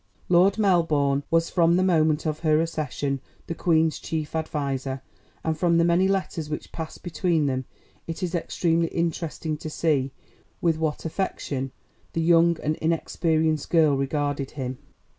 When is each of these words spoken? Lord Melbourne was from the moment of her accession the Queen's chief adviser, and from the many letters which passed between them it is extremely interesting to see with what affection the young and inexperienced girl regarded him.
Lord 0.29 0.57
Melbourne 0.57 1.21
was 1.29 1.51
from 1.51 1.75
the 1.75 1.83
moment 1.83 2.25
of 2.25 2.39
her 2.39 2.59
accession 2.59 3.21
the 3.45 3.53
Queen's 3.53 3.99
chief 3.99 4.35
adviser, 4.35 5.03
and 5.43 5.55
from 5.55 5.77
the 5.77 5.83
many 5.85 6.07
letters 6.07 6.49
which 6.49 6.71
passed 6.71 7.03
between 7.03 7.45
them 7.45 7.65
it 8.07 8.23
is 8.23 8.33
extremely 8.33 8.87
interesting 8.87 9.57
to 9.57 9.69
see 9.69 10.09
with 10.59 10.77
what 10.79 11.05
affection 11.05 11.71
the 12.13 12.21
young 12.21 12.57
and 12.63 12.77
inexperienced 12.77 13.69
girl 13.69 13.95
regarded 13.95 14.49
him. 14.57 14.79